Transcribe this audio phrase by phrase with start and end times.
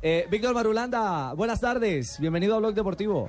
[0.00, 3.28] Eh, Víctor Marulanda, buenas tardes, bienvenido a Blog Deportivo.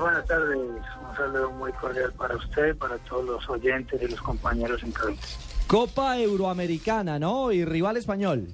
[0.00, 4.82] Buenas tardes, un saludo muy cordial para usted, para todos los oyentes y los compañeros
[4.82, 5.20] en cabina.
[5.68, 7.52] Copa Euroamericana, ¿no?
[7.52, 8.48] Y rival español.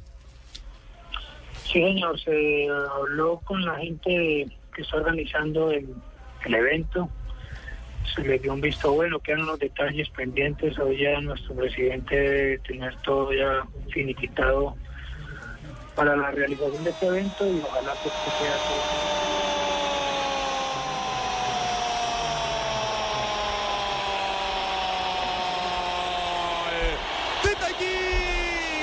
[1.64, 4.46] Sí, señor, se habló con la gente
[4.76, 5.88] que está organizando el,
[6.44, 7.08] el evento,
[8.14, 12.58] se le dio un visto bueno, quedan unos detalles pendientes, hoy ya nuestro presidente debe
[12.58, 14.76] tener todo ya finiquitado
[15.98, 19.18] para la realización de este evento y ojalá pues que sea todo.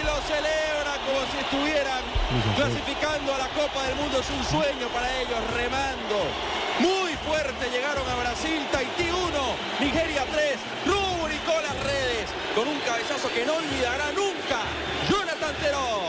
[0.04, 2.04] lo celebra como si estuvieran
[2.58, 4.20] clasificando a la Copa del Mundo.
[4.20, 6.20] Es un sueño para ellos, remando.
[6.80, 8.60] Muy fuerte llegaron a Brasil.
[8.74, 10.60] Tahití 1, Nigeria 3.
[10.86, 14.60] Rubricó las redes con un cabezazo que no olvidará nunca.
[15.10, 16.05] Jonathan Terón.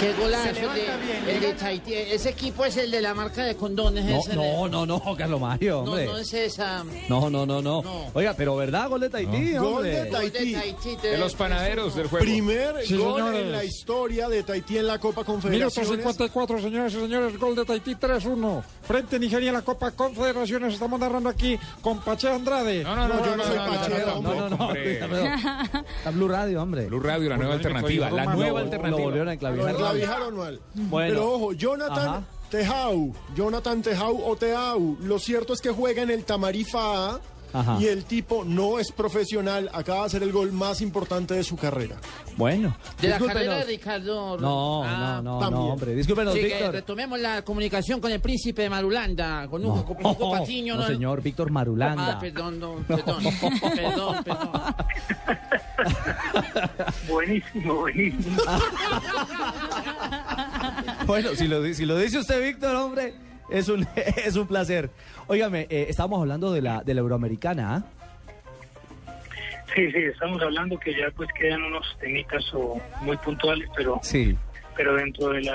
[0.00, 1.92] Qué golazo de, el de Tahití.
[1.94, 4.04] Ese equipo es el de la marca de condones.
[4.06, 6.06] No, ese, no, no, no, Carlos Mario, hombre.
[6.06, 6.84] no es esa.
[7.08, 7.82] No, no, no, no.
[7.82, 8.06] No.
[8.14, 8.88] Oiga, pero ¿verdad?
[8.88, 10.52] Gol de Tahití, Gol de Gol Tahití.
[10.54, 12.24] de Tahití De los panaderos del juego.
[12.24, 13.42] Primer Sí, gol señores.
[13.42, 15.90] en la historia de Tahití en la Copa Minuto Confederaciones.
[15.90, 18.62] 54, señores y señores, gol de Tahití 3-1.
[18.82, 20.74] Frente Nigeria en la Copa Confederaciones.
[20.74, 22.82] Estamos narrando aquí con Pache Andrade.
[22.84, 24.74] No, no, no, No, yo no soy no, Pachero, No, no, no.
[25.98, 26.86] Está Blue Radio, hombre.
[26.86, 28.10] Blue Radio, la nueva alternativa.
[28.10, 29.89] La nueva Lo alternativa.
[29.90, 30.28] Volvieron a Lo enclavijar.
[30.28, 30.60] enclavijaron mal.
[30.74, 31.08] Bueno.
[31.14, 32.22] Pero ojo, Jonathan Ajá.
[32.50, 37.20] Tejau, Jonathan Tejau o Teau, lo cierto es que juega en el Tamarifa A
[37.52, 37.78] Ajá.
[37.80, 41.56] y el tipo no es profesional, acaba de hacer el gol más importante de su
[41.56, 41.96] carrera.
[42.36, 42.76] Bueno.
[43.00, 44.38] De la carrera de Ricardo.
[44.38, 45.66] No, Ah, no, no, también.
[45.66, 45.94] no, hombre.
[45.94, 46.72] Discúlpenos, Sí, que Víctor.
[46.72, 50.76] retomemos la comunicación con el príncipe de Marulanda, con Hugo, con Hugo Patiño.
[50.76, 52.12] no, señor, Víctor Marulanda.
[52.16, 53.22] Ah, perdón, no, perdón,
[53.76, 54.50] perdón, perdón.
[57.08, 58.42] Buenísimo, buenísimo.
[61.10, 63.14] Bueno, si lo, si lo dice usted, Víctor, hombre,
[63.50, 63.84] es un,
[64.24, 64.90] es un placer.
[65.26, 67.82] Óigame, eh, estábamos hablando de la, de la Euroamericana, ¿ah?
[69.74, 74.36] Sí, sí, estamos hablando que ya pues quedan unos temitas o muy puntuales, pero Sí.
[74.76, 75.50] pero dentro del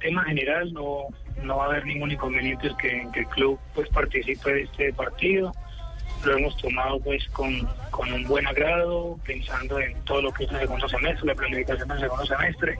[0.00, 1.08] tema general no,
[1.42, 4.62] no va a haber ningún inconveniente en que, en que el club pues participe de
[4.62, 5.52] este partido.
[6.24, 10.50] Lo hemos tomado pues con, con un buen agrado, pensando en todo lo que es
[10.52, 12.78] el segundo semestre, la planificación del segundo semestre,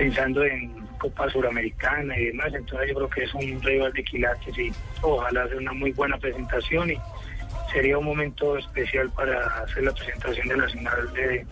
[0.00, 2.48] pensando en Copa Suramericana y demás.
[2.54, 4.72] Entonces yo creo que es un rival de quilates y
[5.02, 6.96] ojalá sea una muy buena presentación y
[7.70, 11.46] sería un momento especial para hacer la presentación de la final de,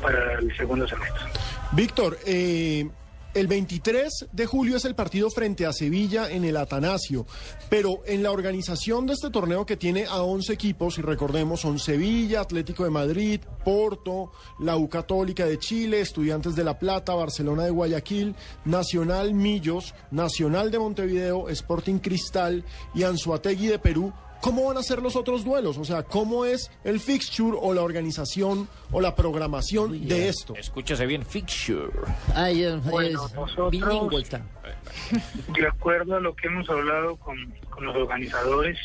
[0.00, 1.24] para el segundo semestre.
[1.72, 2.86] Víctor, eh,
[3.36, 7.26] el 23 de julio es el partido frente a Sevilla en el Atanasio,
[7.68, 11.78] pero en la organización de este torneo que tiene a 11 equipos, y recordemos, son
[11.78, 17.64] Sevilla, Atlético de Madrid, Porto, la U Católica de Chile, Estudiantes de La Plata, Barcelona
[17.64, 22.64] de Guayaquil, Nacional Millos, Nacional de Montevideo, Sporting Cristal
[22.94, 24.14] y Anzuategui de Perú.
[24.46, 25.76] ¿Cómo van a ser los otros duelos?
[25.76, 30.54] O sea, ¿cómo es el fixture o la organización o la programación de esto?
[30.54, 31.90] Escúchase bien, fixture.
[32.32, 34.30] Ay, es, Bueno, es nosotros-.
[35.48, 37.36] De acuerdo a lo que hemos hablado con,
[37.70, 38.78] con los organizadores,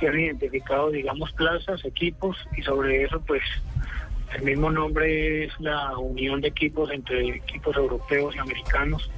[0.00, 3.42] se han identificado, digamos, plazas, equipos, y sobre eso, pues,
[4.34, 9.08] el mismo nombre es la unión de equipos entre equipos europeos y americanos,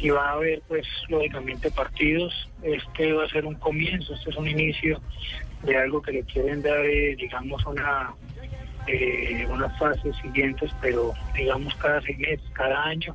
[0.00, 2.48] y va a haber, pues, lógicamente partidos.
[2.62, 5.00] Este va a ser un comienzo, este es un inicio
[5.62, 8.14] de algo que le quieren dar, eh, digamos, una
[8.86, 13.14] eh, unas fases siguientes, pero digamos cada seis cada año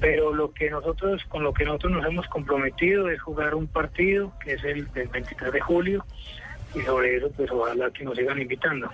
[0.00, 4.32] pero lo que nosotros con lo que nosotros nos hemos comprometido es jugar un partido
[4.42, 6.04] que es el del 23 de julio
[6.74, 8.88] y sobre eso pues ojalá que nos sigan invitando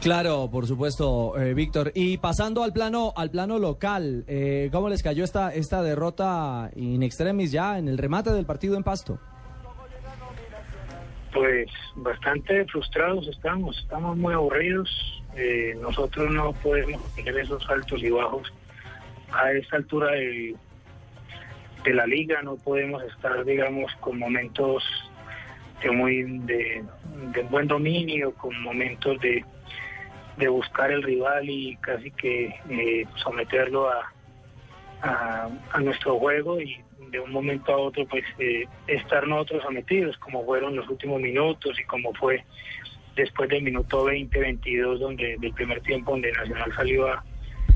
[0.00, 1.90] Claro, por supuesto, eh, Víctor.
[1.94, 7.02] Y pasando al plano, al plano local, eh, ¿cómo les cayó esta, esta derrota in
[7.02, 9.18] extremis ya en el remate del partido en Pasto?
[11.32, 14.88] pues bastante frustrados estamos estamos muy aburridos
[15.34, 18.52] eh, nosotros no podemos tener esos altos y bajos
[19.32, 20.54] a esta altura del-
[21.84, 24.84] de la liga no podemos estar digamos con momentos
[25.82, 26.84] de muy de,
[27.34, 29.44] de buen dominio con momentos de
[30.36, 34.10] de buscar el rival y casi que eh, someterlo a,
[35.72, 36.76] a, nuestro juego y
[37.10, 41.78] de un momento a otro pues eh, estar nosotros sometidos como fueron los últimos minutos
[41.78, 42.44] y como fue
[43.14, 47.24] después del minuto 20, 22 donde del primer tiempo donde Nacional salió a,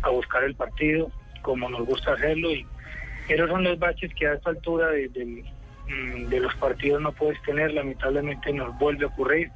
[0.03, 1.11] a buscar el partido
[1.43, 2.51] como nos gusta hacerlo.
[2.53, 2.67] Y
[3.29, 5.45] esos son los baches que a esta altura de, del-
[5.89, 9.51] mm, de los partidos no puedes tener, lamentablemente nos vuelve a ocurrir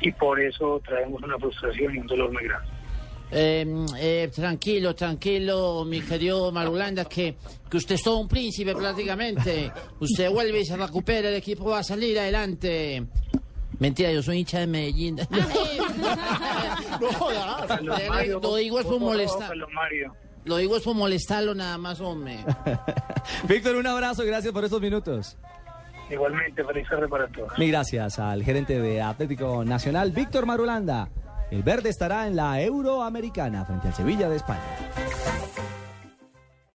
[0.00, 2.68] y por eso traemos una frustración y un dolor muy grande.
[3.30, 3.66] Eh,
[3.98, 7.36] eh, tranquilo, tranquilo, mi querido Marulanda, que,
[7.68, 9.72] que usted es todo un príncipe prácticamente.
[9.98, 13.04] Usted vuelve y se recupera, el equipo va a salir adelante.
[13.78, 15.18] Mentira, yo soy hincha de Medellín.
[17.00, 17.66] No jodas.
[17.66, 19.52] Carlos Mario, Lo digo es por molestar.
[20.44, 22.38] Lo digo es por molestarlo nada más, hombre.
[23.48, 25.36] Víctor, un abrazo, gracias por estos minutos.
[26.10, 27.58] Igualmente, feliz tarde para todos.
[27.58, 31.08] Mil gracias al gerente de Atlético Nacional, Víctor Marulanda.
[31.50, 34.62] El verde estará en la Euroamericana frente al Sevilla de España.